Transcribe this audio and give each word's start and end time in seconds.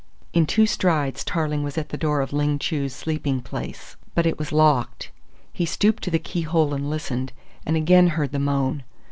In 0.33 0.47
two 0.47 0.65
strides 0.65 1.23
Tarling 1.23 1.61
was 1.61 1.77
at 1.77 1.89
the 1.89 1.95
door 1.95 2.21
of 2.21 2.33
Ling 2.33 2.57
Chu's 2.57 2.91
sleeping 2.91 3.39
place, 3.39 3.97
but 4.15 4.25
it 4.25 4.39
was 4.39 4.51
locked. 4.51 5.11
He 5.53 5.63
stooped 5.67 6.01
to 6.05 6.09
the 6.09 6.17
key 6.17 6.41
hole 6.41 6.73
and 6.73 6.89
listened, 6.89 7.33
and 7.67 7.77
again 7.77 8.07
heard 8.07 8.31
the 8.31 8.39
moan. 8.39 8.83